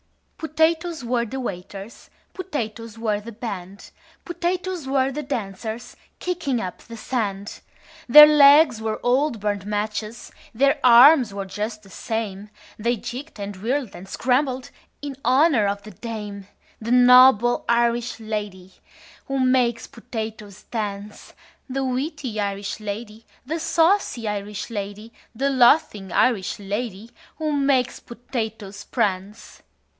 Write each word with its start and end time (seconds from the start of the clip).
"Potatoes 0.39 1.05
were 1.05 1.25
the 1.25 1.39
waiters, 1.39 2.09
Potatoes 2.33 2.97
were 2.97 3.19
the 3.21 3.31
band, 3.31 3.91
Potatoes 4.25 4.87
were 4.87 5.11
the 5.11 5.21
dancers 5.21 5.95
Kicking 6.17 6.59
up 6.59 6.79
the 6.79 6.97
sand: 6.97 7.61
Their 8.09 8.25
legs 8.25 8.81
were 8.81 8.99
old 9.03 9.39
burnt 9.39 9.65
matches, 9.67 10.31
Their 10.55 10.79
arms 10.83 11.31
were 11.35 11.45
just 11.45 11.83
the 11.83 11.91
same, 11.91 12.49
They 12.79 12.97
jigged 12.97 13.39
and 13.39 13.55
whirled 13.57 13.95
and 13.95 14.09
scrambled 14.09 14.71
In 15.03 15.15
honor 15.23 15.67
of 15.67 15.83
the 15.83 15.91
dame: 15.91 16.47
The 16.81 16.91
noble 16.91 17.63
Irish 17.69 18.19
lady 18.19 18.73
Who 19.27 19.39
makes 19.39 19.85
potatoes 19.85 20.63
dance, 20.63 21.33
The 21.69 21.85
witty 21.85 22.39
Irish 22.39 22.79
lady, 22.79 23.27
The 23.45 23.59
saucy 23.59 24.27
Irish 24.27 24.71
lady, 24.71 25.13
The 25.35 25.51
laughing 25.51 26.11
Irish 26.11 26.57
lady 26.57 27.11
Who 27.37 27.51
makes 27.53 27.99
potatoes 27.99 28.83
prance. 28.83 29.61